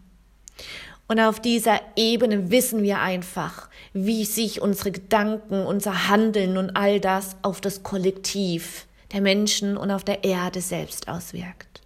Und 1.08 1.18
auf 1.18 1.40
dieser 1.40 1.80
Ebene 1.96 2.50
wissen 2.50 2.84
wir 2.84 3.00
einfach, 3.00 3.68
wie 3.92 4.24
sich 4.24 4.60
unsere 4.60 4.92
Gedanken, 4.92 5.66
unser 5.66 6.08
Handeln 6.08 6.56
und 6.56 6.76
all 6.76 7.00
das 7.00 7.36
auf 7.42 7.60
das 7.60 7.82
Kollektiv 7.82 8.86
der 9.12 9.20
Menschen 9.20 9.76
und 9.76 9.90
auf 9.90 10.04
der 10.04 10.22
Erde 10.22 10.60
selbst 10.60 11.08
auswirkt. 11.08 11.82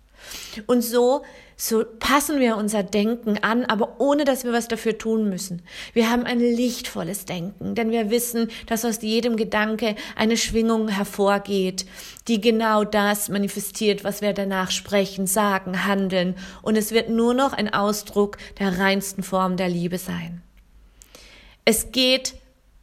Und 0.67 0.83
so 0.83 1.25
so 1.57 1.85
passen 1.99 2.41
wir 2.41 2.57
unser 2.57 2.83
Denken 2.83 3.39
an, 3.43 3.65
aber 3.65 4.01
ohne 4.01 4.25
dass 4.25 4.45
wir 4.45 4.53
was 4.53 4.69
dafür 4.69 4.99
tun 4.99 5.29
müssen. 5.29 5.63
Wir 5.93 6.11
haben 6.11 6.25
ein 6.25 6.41
lichtvolles 6.41 7.25
Denken, 7.25 7.75
denn 7.75 7.91
wir 7.91 8.11
wissen, 8.11 8.49
dass 8.67 8.85
aus 8.85 9.03
jedem 9.03 9.37
Gedanke 9.37 9.95
eine 10.17 10.37
Schwingung 10.37 10.89
hervorgeht, 10.89 11.87
die 12.29 12.41
genau 12.41 12.85
das 12.85 13.29
manifestiert, 13.29 14.05
was 14.05 14.21
wir 14.21 14.33
danach 14.33 14.71
sprechen, 14.71 15.27
sagen, 15.27 15.85
handeln. 15.87 16.35
Und 16.63 16.77
es 16.77 16.93
wird 16.93 17.09
nur 17.09 17.35
noch 17.35 17.53
ein 17.53 17.73
Ausdruck 17.73 18.39
der 18.59 18.79
reinsten 18.79 19.23
Form 19.23 19.57
der 19.57 19.69
Liebe 19.69 19.99
sein. 19.99 20.43
Es 21.65 21.93
geht 21.93 22.35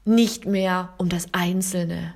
nicht 0.05 0.45
mehr 0.45 0.93
um 0.97 1.09
das 1.09 1.27
Einzelne, 1.33 2.15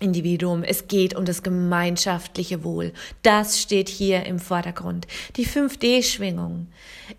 Individuum. 0.00 0.62
Es 0.62 0.88
geht 0.88 1.14
um 1.14 1.24
das 1.24 1.42
gemeinschaftliche 1.42 2.64
Wohl. 2.64 2.92
Das 3.22 3.60
steht 3.60 3.88
hier 3.88 4.24
im 4.24 4.38
Vordergrund. 4.38 5.06
Die 5.36 5.46
5D-Schwingung 5.46 6.66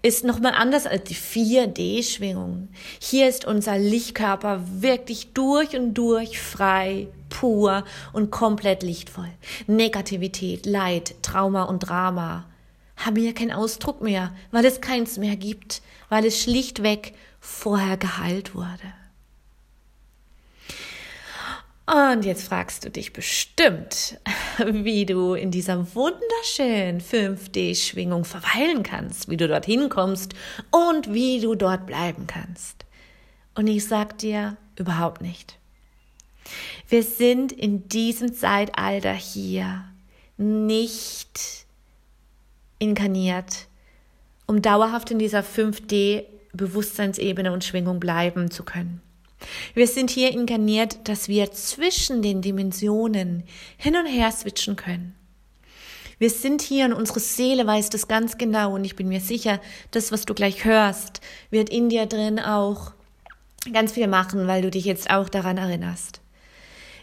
ist 0.01 0.23
nochmal 0.23 0.53
anders 0.55 0.85
als 0.85 1.05
die 1.05 1.15
4D-Schwingung. 1.15 2.67
Hier 2.99 3.27
ist 3.27 3.45
unser 3.45 3.77
Lichtkörper 3.77 4.61
wirklich 4.79 5.33
durch 5.33 5.75
und 5.75 5.95
durch 5.95 6.39
frei, 6.39 7.07
pur 7.29 7.83
und 8.13 8.31
komplett 8.31 8.83
lichtvoll. 8.83 9.29
Negativität, 9.65 10.65
Leid, 10.65 11.15
Trauma 11.23 11.63
und 11.63 11.79
Drama 11.79 12.45
haben 12.95 13.15
hier 13.15 13.33
keinen 13.33 13.51
Ausdruck 13.51 14.01
mehr, 14.01 14.33
weil 14.51 14.65
es 14.65 14.81
keins 14.81 15.17
mehr 15.17 15.35
gibt, 15.35 15.81
weil 16.09 16.25
es 16.25 16.41
schlichtweg 16.41 17.13
vorher 17.39 17.97
geheilt 17.97 18.55
wurde. 18.55 18.93
Und 21.87 22.25
jetzt 22.25 22.49
fragst 22.49 22.83
du 22.83 22.89
dich 22.89 23.13
bestimmt, 23.13 24.19
wie 24.57 25.05
du 25.05 25.35
in 25.35 25.51
dieser 25.51 25.95
wunderschönen 25.95 26.99
5D-Schwingung 26.99 28.25
verweilen 28.25 28.83
kannst, 28.83 29.29
wie 29.29 29.37
du 29.37 29.47
dorthin 29.47 29.87
kommst 29.87 30.33
und 30.69 31.13
wie 31.13 31.39
du 31.39 31.55
dort 31.55 31.85
bleiben 31.85 32.27
kannst. 32.27 32.83
Und 33.55 33.67
ich 33.67 33.87
sag 33.87 34.17
dir 34.17 34.57
überhaupt 34.77 35.21
nicht. 35.21 35.57
Wir 36.89 37.03
sind 37.03 37.53
in 37.53 37.87
diesem 37.87 38.33
Zeitalter 38.33 39.13
hier 39.13 39.85
nicht 40.35 41.65
inkarniert, 42.79 43.67
um 44.45 44.61
dauerhaft 44.61 45.11
in 45.11 45.19
dieser 45.19 45.41
5D-Bewusstseinsebene 45.41 47.53
und 47.53 47.63
Schwingung 47.63 48.01
bleiben 48.01 48.51
zu 48.51 48.63
können. 48.63 49.01
Wir 49.73 49.87
sind 49.87 50.09
hier 50.09 50.31
inkarniert, 50.31 51.07
dass 51.07 51.27
wir 51.27 51.51
zwischen 51.51 52.21
den 52.21 52.41
Dimensionen 52.41 53.43
hin 53.77 53.95
und 53.95 54.05
her 54.05 54.31
switchen 54.31 54.75
können. 54.75 55.15
Wir 56.19 56.31
sind 56.31 56.61
hier 56.63 56.85
und 56.85 56.93
unsere 56.93 57.19
Seele 57.19 57.67
weiß 57.67 57.89
das 57.91 58.07
ganz 58.07 58.37
genau 58.37 58.73
und 58.73 58.83
ich 58.83 58.95
bin 58.95 59.07
mir 59.07 59.21
sicher, 59.21 59.61
das, 59.91 60.11
was 60.11 60.25
du 60.25 60.33
gleich 60.33 60.65
hörst, 60.65 61.21
wird 61.51 61.69
in 61.69 61.89
dir 61.89 62.07
drin 62.07 62.39
auch 62.39 62.93
ganz 63.71 63.91
viel 63.91 64.07
machen, 64.07 64.47
weil 64.47 64.63
du 64.63 64.71
dich 64.71 64.85
jetzt 64.85 65.11
auch 65.11 65.29
daran 65.29 65.57
erinnerst. 65.57 66.21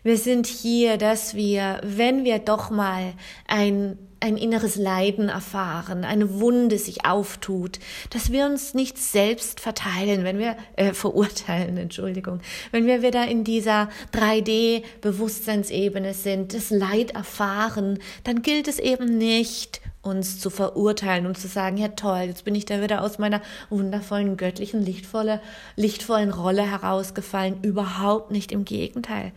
Wir 0.04 0.18
sind 0.18 0.46
hier, 0.46 0.96
dass 0.96 1.34
wir, 1.34 1.80
wenn 1.82 2.25
wir 2.25 2.38
doch 2.38 2.70
mal 2.70 3.14
ein 3.49 3.99
ein 4.25 4.37
inneres 4.38 4.76
Leiden 4.76 5.28
erfahren, 5.28 6.02
eine 6.02 6.40
Wunde 6.40 6.78
sich 6.78 7.04
auftut, 7.04 7.78
dass 8.08 8.32
wir 8.32 8.46
uns 8.46 8.73
nicht 8.73 8.96
selbst 8.96 9.61
verteilen, 9.61 10.25
wenn 10.25 10.38
wir 10.38 10.56
äh, 10.76 10.94
verurteilen, 10.94 11.76
Entschuldigung, 11.84 12.40
wenn 12.70 12.87
wir 12.87 13.02
wieder 13.02 13.28
in 13.28 13.44
dieser 13.44 13.90
3D-Bewusstseinsebene 14.14 16.14
sind, 16.14 16.54
das 16.54 16.70
Leid 16.70 17.11
erfahren, 17.11 17.99
dann 18.25 18.40
gilt 18.40 18.66
es 18.66 18.78
eben 18.78 19.18
nicht, 19.18 19.82
uns 20.00 20.40
zu 20.40 20.49
verurteilen 20.49 21.26
und 21.26 21.37
zu 21.37 21.49
sagen, 21.49 21.76
ja 21.76 21.88
toll, 21.88 22.23
jetzt 22.26 22.46
bin 22.46 22.54
ich 22.54 22.64
da 22.64 22.82
wieder 22.82 23.02
aus 23.02 23.18
meiner 23.18 23.42
wundervollen, 23.68 24.38
göttlichen, 24.38 24.82
lichtvolle, 24.82 25.42
lichtvollen 25.76 26.30
Rolle 26.30 26.62
herausgefallen. 26.62 27.58
Überhaupt 27.62 28.30
nicht, 28.30 28.52
im 28.52 28.64
Gegenteil. 28.64 29.32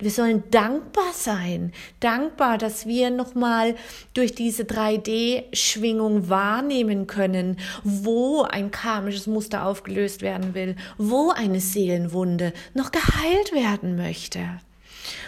Wir 0.00 0.10
sollen 0.10 0.44
dankbar 0.50 1.12
sein, 1.12 1.72
dankbar, 2.00 2.56
dass 2.56 2.86
wir 2.86 3.10
nochmal 3.10 3.74
durch 4.14 4.34
diese 4.34 4.62
3D-Schwingung 4.62 6.28
wahrnehmen 6.28 7.06
können, 7.06 7.58
wo 7.84 8.42
ein 8.42 8.70
karmisches 8.70 9.26
Muster 9.26 9.66
aufgelöst 9.66 10.22
werden 10.22 10.54
will, 10.54 10.76
wo 10.96 11.30
eine 11.30 11.60
Seelenwunde 11.60 12.52
noch 12.74 12.92
geheilt 12.92 13.52
werden 13.52 13.96
möchte. 13.96 14.40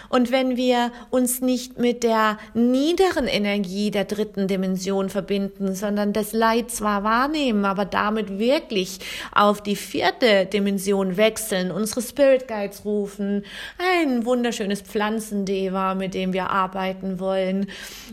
Und 0.09 0.31
wenn 0.31 0.57
wir 0.57 0.91
uns 1.09 1.41
nicht 1.41 1.79
mit 1.79 2.03
der 2.03 2.37
niederen 2.53 3.27
Energie 3.27 3.89
der 3.89 4.05
dritten 4.05 4.47
Dimension 4.47 5.09
verbinden, 5.09 5.73
sondern 5.73 6.13
das 6.13 6.33
Leid 6.33 6.69
zwar 6.69 7.03
wahrnehmen, 7.03 7.65
aber 7.65 7.85
damit 7.85 8.37
wirklich 8.37 8.99
auf 9.33 9.61
die 9.61 9.75
vierte 9.75 10.45
Dimension 10.45 11.17
wechseln, 11.17 11.71
unsere 11.71 12.01
Spirit 12.01 12.47
Guides 12.47 12.85
rufen, 12.85 13.43
ein 13.79 14.25
wunderschönes 14.25 14.81
Pflanzendeva, 14.81 15.95
mit 15.95 16.13
dem 16.13 16.33
wir 16.33 16.51
arbeiten 16.51 17.19
wollen, 17.19 17.67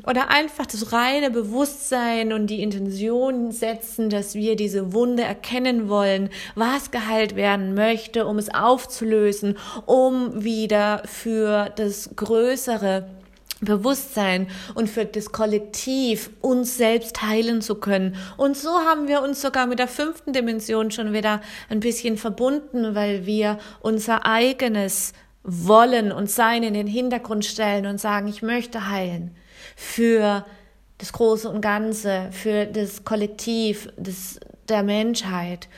oder 0.07 0.31
einfach 0.31 0.65
das 0.67 0.93
reine 0.93 1.31
Bewusstsein 1.31 2.33
und 2.33 2.47
die 2.47 2.63
Intention 2.63 3.53
setzen, 3.53 4.09
dass 4.09 4.35
wir 4.35 4.57
diese 4.57 4.95
Wunde 4.95 5.23
erkennen 5.23 5.89
wollen, 5.89 6.31
was 6.55 6.91
geheilt 6.91 7.37
werden 7.37 7.75
möchte, 7.75 8.27
um 8.27 8.39
es 8.39 8.53
aufzulösen, 8.53 9.59
um 9.85 10.43
wieder 10.43 11.03
für 11.05 11.50
das 11.51 12.11
größere 12.17 13.09
Bewusstsein 13.61 14.49
und 14.75 14.89
für 14.89 15.05
das 15.05 15.33
Kollektiv 15.33 16.31
uns 16.41 16.77
selbst 16.77 17.23
heilen 17.23 17.61
zu 17.61 17.75
können. 17.75 18.17
Und 18.37 18.57
so 18.57 18.71
haben 18.71 19.07
wir 19.07 19.23
uns 19.23 19.43
sogar 19.43 19.67
mit 19.67 19.79
der 19.79 19.89
fünften 19.89 20.33
Dimension 20.33 20.91
schon 20.91 21.13
wieder 21.13 21.43
ein 21.69 21.81
bisschen 21.81 22.17
verbunden, 22.17 22.95
weil 22.95 23.27
wir 23.27 23.59
unser 23.81 24.25
eigenes 24.25 25.13
Wollen 25.43 26.13
und 26.13 26.31
Sein 26.31 26.63
in 26.63 26.75
den 26.75 26.87
Hintergrund 26.87 27.45
stellen 27.45 27.87
und 27.87 28.01
sagen, 28.01 28.29
ich 28.29 28.43
möchte 28.43 28.89
heilen 28.89 29.35
für 29.77 30.45
das 30.99 31.13
Große 31.13 31.49
und 31.49 31.61
Ganze, 31.63 32.29
für 32.31 32.67
das 32.67 33.05
Kollektiv 33.05 33.89
des, 33.97 34.39
der 34.69 34.83
Menschheit. 34.83 35.69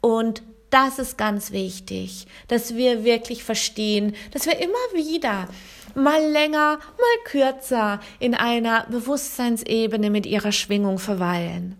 Und 0.00 0.42
das 0.70 0.98
ist 0.98 1.18
ganz 1.18 1.50
wichtig, 1.50 2.26
dass 2.48 2.76
wir 2.76 3.04
wirklich 3.04 3.44
verstehen, 3.44 4.14
dass 4.32 4.46
wir 4.46 4.58
immer 4.58 4.74
wieder 4.94 5.48
mal 5.94 6.22
länger, 6.30 6.78
mal 6.78 7.24
kürzer 7.24 8.00
in 8.18 8.34
einer 8.34 8.86
Bewusstseinsebene 8.88 10.10
mit 10.10 10.26
ihrer 10.26 10.52
Schwingung 10.52 10.98
verweilen. 10.98 11.76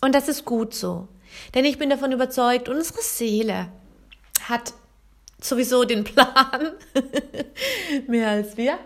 Und 0.00 0.14
das 0.14 0.28
ist 0.28 0.44
gut 0.44 0.74
so. 0.74 1.08
Denn 1.54 1.64
ich 1.64 1.78
bin 1.78 1.90
davon 1.90 2.12
überzeugt, 2.12 2.68
unsere 2.68 3.00
Seele 3.00 3.68
hat 4.48 4.72
sowieso 5.40 5.84
den 5.84 6.04
Plan, 6.04 6.72
mehr 8.06 8.28
als 8.30 8.56
wir, 8.56 8.78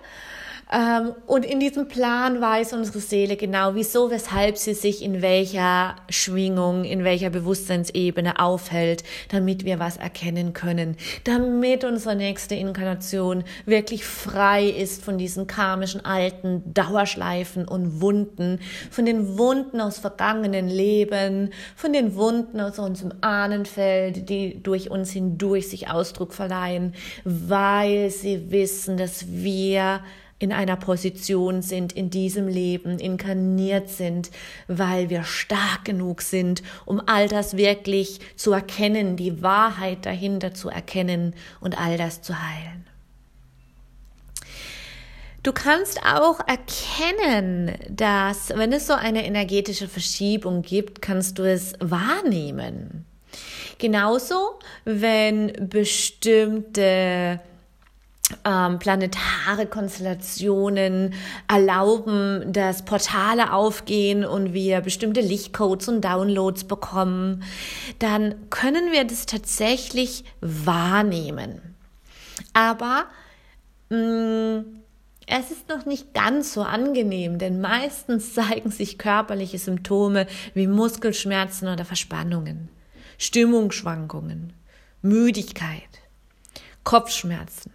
und 1.26 1.44
in 1.44 1.60
diesem 1.60 1.86
Plan 1.86 2.40
weiß 2.40 2.72
unsere 2.72 3.00
Seele 3.00 3.36
genau, 3.36 3.74
wieso, 3.74 4.10
weshalb 4.10 4.56
sie 4.56 4.72
sich 4.72 5.02
in 5.02 5.20
welcher 5.20 5.96
Schwingung, 6.08 6.84
in 6.84 7.04
welcher 7.04 7.28
Bewusstseinsebene 7.28 8.38
aufhält, 8.38 9.04
damit 9.28 9.66
wir 9.66 9.78
was 9.78 9.98
erkennen 9.98 10.54
können, 10.54 10.96
damit 11.24 11.84
unsere 11.84 12.16
nächste 12.16 12.54
Inkarnation 12.54 13.44
wirklich 13.66 14.06
frei 14.06 14.64
ist 14.66 15.04
von 15.04 15.18
diesen 15.18 15.46
karmischen 15.46 16.06
alten 16.06 16.62
Dauerschleifen 16.72 17.68
und 17.68 18.00
Wunden, 18.00 18.58
von 18.90 19.04
den 19.04 19.36
Wunden 19.36 19.78
aus 19.78 19.98
vergangenen 19.98 20.68
Leben, 20.68 21.50
von 21.76 21.92
den 21.92 22.14
Wunden 22.16 22.60
aus 22.60 22.78
unserem 22.78 23.12
Ahnenfeld, 23.20 24.30
die 24.30 24.62
durch 24.62 24.90
uns 24.90 25.10
hindurch 25.10 25.68
sich 25.68 25.90
Ausdruck 25.90 26.32
verleihen, 26.32 26.94
weil 27.24 28.08
sie 28.08 28.50
wissen, 28.50 28.96
dass 28.96 29.26
wir 29.28 30.00
in 30.42 30.52
einer 30.52 30.76
Position 30.76 31.62
sind, 31.62 31.92
in 31.92 32.10
diesem 32.10 32.48
Leben 32.48 32.98
inkarniert 32.98 33.88
sind, 33.88 34.30
weil 34.68 35.08
wir 35.08 35.24
stark 35.24 35.84
genug 35.84 36.22
sind, 36.22 36.62
um 36.84 37.00
all 37.06 37.28
das 37.28 37.56
wirklich 37.56 38.20
zu 38.36 38.52
erkennen, 38.52 39.16
die 39.16 39.42
Wahrheit 39.42 40.04
dahinter 40.04 40.52
zu 40.52 40.68
erkennen 40.68 41.34
und 41.60 41.80
all 41.80 41.96
das 41.96 42.22
zu 42.22 42.34
heilen. 42.34 42.86
Du 45.42 45.52
kannst 45.52 46.00
auch 46.04 46.38
erkennen, 46.46 47.72
dass 47.88 48.50
wenn 48.50 48.72
es 48.72 48.86
so 48.86 48.92
eine 48.92 49.26
energetische 49.26 49.88
Verschiebung 49.88 50.62
gibt, 50.62 51.02
kannst 51.02 51.38
du 51.38 51.42
es 51.42 51.72
wahrnehmen. 51.80 53.04
Genauso, 53.78 54.60
wenn 54.84 55.68
bestimmte 55.68 57.40
ähm, 58.44 58.78
planetare 58.78 59.66
Konstellationen 59.66 61.14
erlauben, 61.48 62.52
dass 62.52 62.84
Portale 62.84 63.52
aufgehen 63.52 64.24
und 64.24 64.52
wir 64.52 64.80
bestimmte 64.80 65.20
Lichtcodes 65.20 65.88
und 65.88 66.02
Downloads 66.02 66.64
bekommen, 66.64 67.42
dann 67.98 68.34
können 68.50 68.92
wir 68.92 69.04
das 69.04 69.26
tatsächlich 69.26 70.24
wahrnehmen. 70.40 71.76
Aber 72.52 73.04
mh, 73.90 73.96
mm, 73.96 74.82
es 75.26 75.50
ist 75.50 75.68
noch 75.68 75.86
nicht 75.86 76.14
ganz 76.14 76.52
so 76.52 76.62
angenehm, 76.62 77.38
denn 77.38 77.60
meistens 77.60 78.34
zeigen 78.34 78.70
sich 78.70 78.98
körperliche 78.98 79.58
Symptome 79.58 80.26
wie 80.54 80.66
Muskelschmerzen 80.66 81.68
oder 81.68 81.84
Verspannungen, 81.84 82.68
Stimmungsschwankungen, 83.18 84.52
Müdigkeit, 85.00 85.82
Kopfschmerzen, 86.84 87.71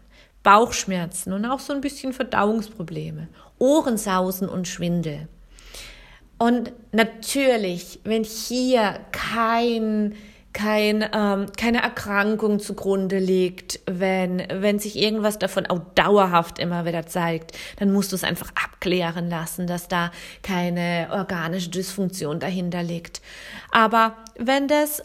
Bauchschmerzen 0.48 1.34
und 1.34 1.46
auch 1.46 1.60
so 1.60 1.74
ein 1.74 1.82
bisschen 1.82 2.14
Verdauungsprobleme, 2.14 3.28
Ohrensausen 3.60 4.48
und 4.48 4.66
Schwindel. 4.66 5.28
Und 6.38 6.72
natürlich, 6.94 8.00
wenn 8.06 8.24
hier 8.24 9.02
kein 9.12 10.16
kein, 10.54 11.08
ähm, 11.14 11.48
keine 11.56 11.84
Erkrankung 11.84 12.60
zugrunde 12.60 13.20
liegt, 13.20 13.82
wenn, 13.88 14.42
wenn 14.50 14.80
sich 14.80 14.96
irgendwas 14.96 15.38
davon 15.38 15.66
auch 15.68 15.82
dauerhaft 15.94 16.60
immer 16.60 16.86
wieder 16.86 17.06
zeigt, 17.06 17.52
dann 17.78 17.92
musst 17.92 18.12
du 18.12 18.16
es 18.16 18.24
einfach 18.24 18.52
abklären 18.56 19.30
lassen, 19.30 19.68
dass 19.68 19.90
da 19.90 20.12
keine 20.44 21.10
organische 21.12 21.70
Dysfunktion 21.70 22.40
dahinter 22.40 22.82
liegt. 22.82 23.22
Aber 23.72 24.16
wenn 24.38 24.70
das 24.70 25.04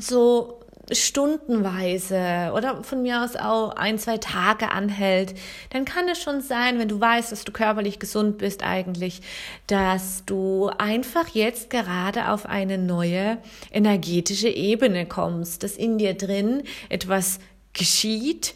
so 0.00 0.60
stundenweise 0.92 2.52
oder 2.54 2.82
von 2.84 3.02
mir 3.02 3.22
aus 3.22 3.36
auch 3.36 3.70
ein, 3.76 3.98
zwei 3.98 4.18
Tage 4.18 4.70
anhält, 4.70 5.34
dann 5.70 5.84
kann 5.84 6.08
es 6.08 6.22
schon 6.22 6.40
sein, 6.40 6.78
wenn 6.78 6.88
du 6.88 7.00
weißt, 7.00 7.32
dass 7.32 7.44
du 7.44 7.52
körperlich 7.52 7.98
gesund 7.98 8.38
bist 8.38 8.62
eigentlich, 8.62 9.22
dass 9.66 10.24
du 10.26 10.70
einfach 10.78 11.28
jetzt 11.28 11.70
gerade 11.70 12.28
auf 12.30 12.46
eine 12.46 12.78
neue 12.78 13.38
energetische 13.72 14.48
Ebene 14.48 15.06
kommst, 15.06 15.62
dass 15.62 15.76
in 15.76 15.98
dir 15.98 16.14
drin 16.14 16.62
etwas 16.88 17.40
geschieht, 17.72 18.54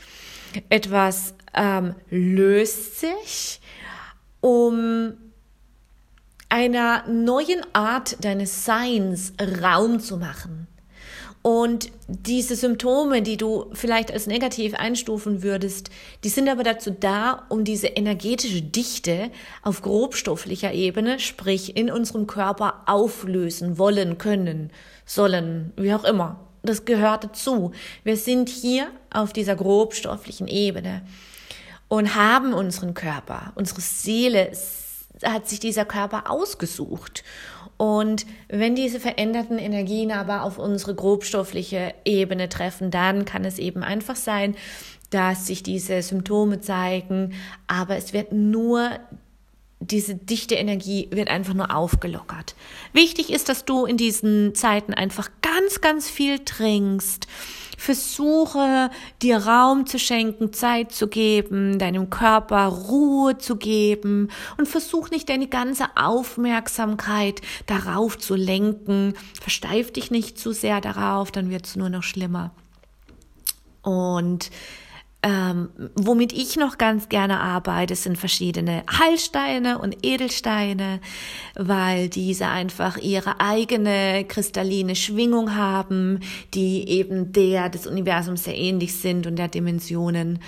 etwas 0.69 1.35
ähm, 1.55 1.95
löst 2.11 3.01
sich, 3.01 3.61
um 4.41 5.15
einer 6.49 7.07
neuen 7.09 7.61
Art 7.73 8.25
deines 8.25 8.65
Seins 8.65 9.33
Raum 9.63 10.01
zu 10.01 10.17
machen. 10.17 10.67
Und 11.43 11.91
diese 12.07 12.55
Symptome, 12.55 13.23
die 13.23 13.39
du 13.39 13.71
vielleicht 13.73 14.13
als 14.13 14.27
negativ 14.27 14.75
einstufen 14.75 15.43
würdest, 15.43 15.89
die 16.23 16.29
sind 16.29 16.51
aber 16.51 16.65
dazu 16.65 16.91
da, 16.91 17.47
um 17.49 17.65
diese 17.65 17.87
energetische 17.87 18.61
Dichte 18.61 19.31
auf 19.63 19.81
grobstofflicher 19.81 20.73
Ebene, 20.73 21.19
sprich 21.19 21.79
in 21.79 21.91
unserem 21.91 22.27
Körper 22.27 22.83
auflösen 22.85 23.79
wollen 23.79 24.19
können, 24.19 24.71
sollen, 25.07 25.73
wie 25.77 25.95
auch 25.95 26.05
immer. 26.05 26.41
Das 26.63 26.85
gehört 26.85 27.25
dazu. 27.25 27.73
Wir 28.05 28.19
sind 28.19 28.51
hier 28.51 28.89
auf 29.11 29.33
dieser 29.33 29.57
grobstofflichen 29.57 30.47
Ebene 30.47 31.01
und 31.89 32.17
haben 32.17 32.53
unseren 32.53 32.93
Körper, 32.93 33.53
unsere 33.55 33.81
Seele 33.81 34.53
hat 35.25 35.49
sich 35.49 35.61
dieser 35.61 35.85
Körper 35.85 36.31
ausgesucht. 36.31 37.25
Und 37.81 38.27
wenn 38.49 38.75
diese 38.75 39.01
veränderten 39.01 39.57
Energien 39.57 40.13
aber 40.13 40.43
auf 40.43 40.59
unsere 40.59 40.95
grobstoffliche 40.95 41.95
Ebene 42.05 42.51
treffen, 42.51 42.91
dann 42.91 43.25
kann 43.25 43.43
es 43.47 43.59
eben 43.59 43.83
einfach 43.83 44.17
sein, 44.17 44.55
dass 45.09 45.47
sich 45.47 45.63
diese 45.63 46.03
Symptome 46.03 46.61
zeigen, 46.61 47.33
aber 47.69 47.97
es 47.97 48.13
wird 48.13 48.33
nur 48.33 48.91
diese 49.81 50.15
dichte 50.15 50.57
Energie 50.57 51.09
wird 51.11 51.31
einfach 51.31 51.55
nur 51.55 51.75
aufgelockert. 51.75 52.55
Wichtig 52.93 53.33
ist, 53.33 53.49
dass 53.49 53.65
du 53.65 53.87
in 53.87 53.97
diesen 53.97 54.55
Zeiten 54.55 54.93
einfach 54.93 55.31
ganz, 55.41 55.81
ganz 55.81 56.11
viel 56.11 56.41
trinkst 56.41 57.29
Versuche 57.81 58.91
dir 59.23 59.39
Raum 59.39 59.87
zu 59.87 59.99
schenken, 59.99 60.53
Zeit 60.53 60.93
zu 60.93 61.09
geben, 61.09 61.79
deinem 61.79 62.11
Körper 62.11 62.67
Ruhe 62.67 63.39
zu 63.39 63.57
geben 63.57 64.29
und 64.59 64.69
versuch 64.69 65.09
nicht 65.09 65.31
deine 65.31 65.49
ganze 65.49 65.87
Aufmerksamkeit 65.97 67.41
darauf 67.65 68.19
zu 68.19 68.35
lenken. 68.35 69.15
Versteif 69.41 69.95
dich 69.95 70.11
nicht 70.11 70.39
zu 70.39 70.53
sehr 70.53 70.83
darauf, 70.83 71.31
dann 71.33 71.49
wird 71.49 71.65
es 71.65 71.75
nur 71.75 71.89
noch 71.89 72.03
schlimmer. 72.03 72.51
Und 73.81 74.51
ähm, 75.23 75.69
womit 75.97 76.33
ich 76.33 76.57
noch 76.57 76.79
ganz 76.79 77.11
gerne 77.11 77.41
arbeite, 77.41 77.95
sind 77.95 78.17
verschiedene 78.17 78.83
Heilsteine 78.91 79.79
und 79.79 79.99
Edelsteine, 80.03 81.01
weil 81.55 82.09
diese 82.09 82.49
einfach 82.49 82.97
ihre 82.97 83.39
eigene 83.39 84.25
kristalline 84.27 84.97
Schwingung 84.97 85.55
haben, 85.55 86.21
die 86.55 86.89
eben 86.89 87.33
der 87.33 87.69
des 87.69 87.87
Universums 87.87 88.45
sehr 88.45 88.57
ähnlich 88.57 88.95
sind 88.95 89.27
und 89.27 89.37
der 89.37 89.49
Dimensionen 89.49 90.39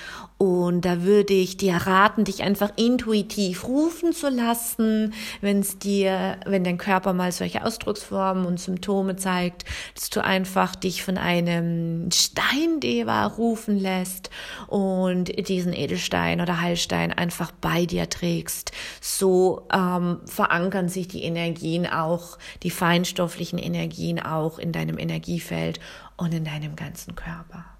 Und 0.42 0.84
da 0.84 1.02
würde 1.02 1.34
ich 1.34 1.56
dir 1.56 1.76
raten, 1.76 2.24
dich 2.24 2.42
einfach 2.42 2.72
intuitiv 2.74 3.62
rufen 3.62 4.12
zu 4.12 4.28
lassen, 4.28 5.14
wenn 5.40 5.60
es 5.60 5.78
dir, 5.78 6.40
wenn 6.44 6.64
dein 6.64 6.78
Körper 6.78 7.12
mal 7.12 7.30
solche 7.30 7.64
Ausdrucksformen 7.64 8.44
und 8.44 8.58
Symptome 8.58 9.14
zeigt, 9.14 9.64
dass 9.94 10.10
du 10.10 10.20
einfach 10.20 10.74
dich 10.74 11.04
von 11.04 11.16
einem 11.16 12.10
Steindeva 12.10 13.24
rufen 13.26 13.78
lässt 13.78 14.30
und 14.66 15.48
diesen 15.48 15.72
Edelstein 15.72 16.40
oder 16.40 16.60
Heilstein 16.60 17.12
einfach 17.12 17.52
bei 17.52 17.86
dir 17.86 18.10
trägst. 18.10 18.72
So 19.00 19.68
ähm, 19.72 20.22
verankern 20.24 20.88
sich 20.88 21.06
die 21.06 21.22
Energien 21.22 21.86
auch, 21.86 22.36
die 22.64 22.70
feinstofflichen 22.70 23.60
Energien 23.60 24.18
auch 24.18 24.58
in 24.58 24.72
deinem 24.72 24.98
Energiefeld 24.98 25.78
und 26.16 26.34
in 26.34 26.42
deinem 26.42 26.74
ganzen 26.74 27.14
Körper. 27.14 27.71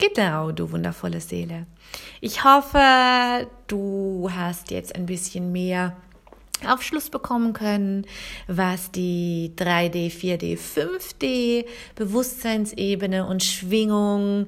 Genau, 0.00 0.50
du 0.50 0.72
wundervolle 0.72 1.20
Seele. 1.20 1.66
Ich 2.22 2.42
hoffe, 2.42 3.46
du 3.66 4.30
hast 4.34 4.70
jetzt 4.70 4.94
ein 4.94 5.04
bisschen 5.04 5.52
mehr 5.52 5.94
Aufschluss 6.66 7.10
bekommen 7.10 7.52
können, 7.52 8.06
was 8.46 8.90
die 8.90 9.52
3D, 9.56 10.10
4D, 10.10 10.58
5D 10.58 11.66
Bewusstseinsebene 11.96 13.26
und 13.26 13.42
Schwingung 13.42 14.46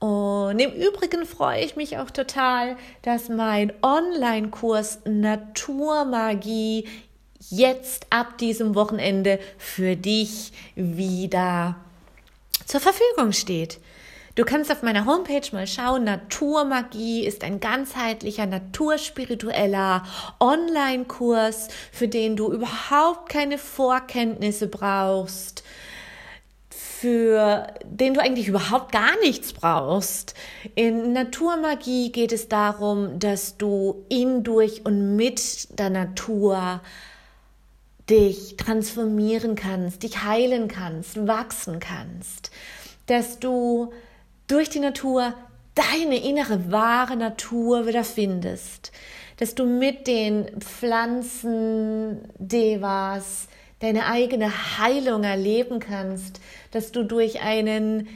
und 0.00 0.58
im 0.58 0.72
Übrigen 0.72 1.26
freue 1.26 1.62
ich 1.62 1.76
mich 1.76 1.98
auch 1.98 2.10
total, 2.10 2.76
dass 3.02 3.28
mein 3.28 3.70
Online-Kurs 3.82 5.00
Naturmagie 5.04 6.88
jetzt 7.50 8.06
ab 8.08 8.38
diesem 8.38 8.74
Wochenende 8.74 9.38
für 9.58 9.96
dich 9.96 10.52
wieder 10.74 11.76
zur 12.64 12.80
Verfügung 12.80 13.32
steht. 13.32 13.78
Du 14.36 14.44
kannst 14.44 14.70
auf 14.70 14.82
meiner 14.82 15.06
Homepage 15.06 15.48
mal 15.52 15.66
schauen. 15.66 16.04
Naturmagie 16.04 17.26
ist 17.26 17.42
ein 17.42 17.58
ganzheitlicher, 17.58 18.46
naturspiritueller 18.46 20.04
Online-Kurs, 20.38 21.68
für 21.90 22.06
den 22.06 22.36
du 22.36 22.52
überhaupt 22.52 23.28
keine 23.28 23.58
Vorkenntnisse 23.58 24.68
brauchst 24.68 25.64
für 27.00 27.66
den 27.82 28.12
du 28.12 28.20
eigentlich 28.20 28.48
überhaupt 28.48 28.92
gar 28.92 29.18
nichts 29.20 29.54
brauchst. 29.54 30.34
In 30.74 31.14
Naturmagie 31.14 32.12
geht 32.12 32.30
es 32.30 32.48
darum, 32.48 33.18
dass 33.18 33.56
du 33.56 34.04
in, 34.10 34.42
durch 34.42 34.84
und 34.84 35.16
mit 35.16 35.78
der 35.78 35.88
Natur 35.88 36.82
dich 38.10 38.56
transformieren 38.58 39.54
kannst, 39.54 40.02
dich 40.02 40.22
heilen 40.24 40.68
kannst, 40.68 41.26
wachsen 41.26 41.80
kannst, 41.80 42.50
dass 43.06 43.38
du 43.38 43.94
durch 44.50 44.68
die 44.68 44.80
Natur 44.80 45.34
deine 45.74 46.16
innere 46.16 46.72
wahre 46.72 47.16
Natur 47.16 47.86
wieder 47.86 48.02
findest, 48.02 48.90
dass 49.36 49.54
du 49.54 49.64
mit 49.64 50.08
den 50.08 50.60
Pflanzen 50.60 52.28
Devas 52.36 53.46
deine 53.78 54.06
eigene 54.06 54.78
Heilung 54.78 55.22
erleben 55.22 55.78
kannst, 55.78 56.40
dass 56.72 56.90
du 56.90 57.04
durch 57.04 57.40
einen 57.40 58.08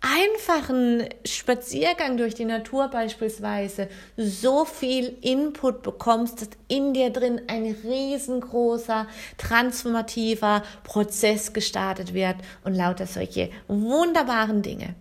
einfachen 0.00 1.08
Spaziergang 1.24 2.18
durch 2.18 2.34
die 2.34 2.44
Natur 2.44 2.88
beispielsweise 2.88 3.88
so 4.16 4.64
viel 4.64 5.16
Input 5.22 5.82
bekommst, 5.82 6.42
dass 6.42 6.50
in 6.68 6.92
dir 6.92 7.10
drin 7.10 7.40
ein 7.48 7.74
riesengroßer 7.82 9.08
transformativer 9.38 10.62
Prozess 10.84 11.52
gestartet 11.52 12.14
wird 12.14 12.36
und 12.62 12.74
lauter 12.74 13.06
solche 13.06 13.50
wunderbaren 13.66 14.62
Dinge. 14.62 14.94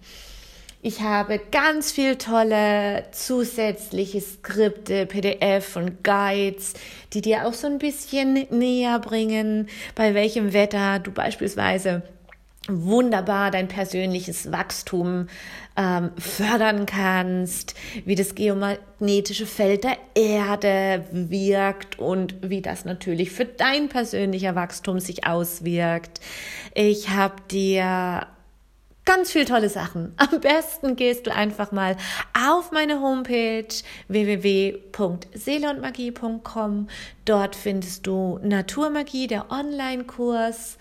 Ich 0.81 1.01
habe 1.01 1.39
ganz 1.51 1.91
viel 1.91 2.17
tolle 2.17 3.05
zusätzliche 3.11 4.21
Skripte, 4.21 5.07
PDF 5.07 5.75
und 5.75 6.03
Guides, 6.03 6.75
die 7.13 7.21
dir 7.21 7.47
auch 7.47 7.53
so 7.53 7.65
ein 7.65 7.79
bisschen 7.79 8.45
näher 8.51 8.99
bringen, 8.99 9.67
bei 9.95 10.13
welchem 10.13 10.53
Wetter 10.53 10.99
du 10.99 11.11
beispielsweise 11.11 12.03
wunderbar 12.69 13.49
dein 13.49 13.67
persönliches 13.67 14.51
Wachstum 14.51 15.27
ähm, 15.75 16.11
fördern 16.17 16.85
kannst, 16.85 17.75
wie 18.05 18.15
das 18.15 18.35
geomagnetische 18.35 19.45
Feld 19.45 19.83
der 19.83 19.97
Erde 20.15 21.05
wirkt 21.11 21.97
und 21.97 22.35
wie 22.41 22.61
das 22.61 22.85
natürlich 22.85 23.31
für 23.31 23.45
dein 23.45 23.89
persönlicher 23.89 24.55
Wachstum 24.55 24.99
sich 24.99 25.25
auswirkt. 25.25 26.19
Ich 26.73 27.09
habe 27.09 27.35
dir 27.49 28.27
ganz 29.07 29.31
viel 29.31 29.45
tolle 29.45 29.69
Sachen. 29.69 30.13
Am 30.17 30.39
besten 30.41 30.97
gehst 30.97 31.25
du 31.25 31.33
einfach 31.33 31.71
mal 31.71 31.95
auf 32.37 32.71
meine 32.71 33.01
Homepage 33.01 33.65
www.seeleundmagie.com. 34.09 36.89
Dort 37.23 37.55
findest 37.55 38.05
du 38.05 38.37
Naturmagie, 38.43 39.27
der 39.27 39.49
Online-Kurs. 39.49 40.77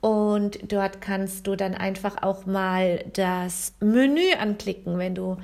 Und 0.00 0.72
dort 0.72 1.00
kannst 1.00 1.46
du 1.46 1.54
dann 1.54 1.74
einfach 1.74 2.20
auch 2.22 2.46
mal 2.46 3.04
das 3.12 3.74
Menü 3.80 4.32
anklicken, 4.38 4.98
wenn 4.98 5.14
du 5.14 5.36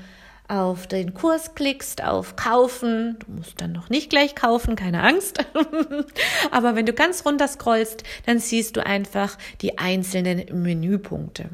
auf 0.49 0.88
den 0.88 1.14
Kurs 1.14 1.55
klickst, 1.55 2.03
auf 2.03 2.35
Kaufen. 2.37 3.16
Du 3.20 3.31
musst 3.33 3.61
dann 3.61 3.70
noch 3.73 3.90
nicht 3.90 4.11
gleich 4.11 4.35
kaufen, 4.35 4.75
keine 4.75 5.05
Angst. 5.05 5.38
Aber 6.51 6.75
wenn 6.75 6.87
du 6.87 6.92
ganz 6.92 7.25
runter 7.25 7.47
scrollst, 7.47 8.03
dann 8.27 8.40
siehst 8.40 8.77
du 8.77 8.85
einfach 8.85 9.38
die 9.62 9.79
einzelnen 9.79 10.62
Menüpunkte. 10.62 11.49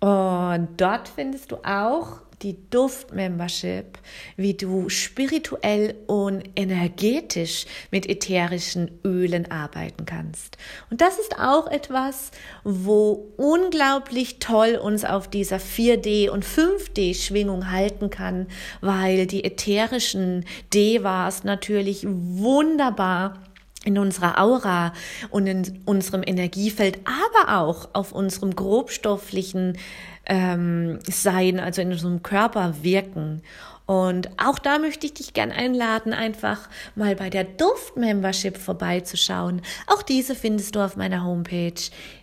Und 0.00 0.68
dort 0.76 1.08
findest 1.08 1.52
du 1.52 1.56
auch 1.64 2.20
die 2.42 2.58
Duft-Membership, 2.70 3.98
wie 4.36 4.54
du 4.54 4.88
spirituell 4.88 5.94
und 6.06 6.42
energetisch 6.54 7.66
mit 7.90 8.08
ätherischen 8.08 9.00
Ölen 9.04 9.50
arbeiten 9.50 10.04
kannst. 10.04 10.58
Und 10.90 11.00
das 11.00 11.18
ist 11.18 11.38
auch 11.38 11.66
etwas, 11.66 12.30
wo 12.62 13.32
unglaublich 13.36 14.38
toll 14.38 14.78
uns 14.80 15.04
auf 15.04 15.28
dieser 15.28 15.56
4D- 15.56 16.28
und 16.28 16.44
5D-Schwingung 16.44 17.70
halten 17.70 18.10
kann, 18.10 18.48
weil 18.82 19.26
die 19.26 19.44
ätherischen 19.44 20.44
Devas 20.74 21.44
natürlich 21.44 22.04
wunderbar 22.06 23.45
in 23.86 23.98
unserer 23.98 24.38
Aura 24.38 24.92
und 25.30 25.46
in 25.46 25.80
unserem 25.86 26.22
Energiefeld, 26.26 26.98
aber 27.04 27.60
auch 27.60 27.88
auf 27.92 28.12
unserem 28.12 28.54
grobstofflichen 28.54 29.78
ähm, 30.26 30.98
Sein, 31.08 31.58
also 31.60 31.80
in 31.80 31.92
unserem 31.92 32.22
Körper 32.22 32.74
wirken. 32.82 33.40
Und 33.86 34.28
auch 34.36 34.58
da 34.58 34.78
möchte 34.80 35.06
ich 35.06 35.14
dich 35.14 35.32
gern 35.32 35.52
einladen, 35.52 36.12
einfach 36.12 36.68
mal 36.96 37.14
bei 37.14 37.30
der 37.30 37.44
Duft-Membership 37.44 38.58
vorbeizuschauen. 38.58 39.62
Auch 39.86 40.02
diese 40.02 40.34
findest 40.34 40.74
du 40.74 40.84
auf 40.84 40.96
meiner 40.96 41.24
Homepage 41.24 41.72